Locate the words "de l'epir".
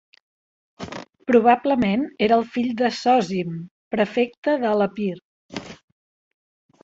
4.63-5.13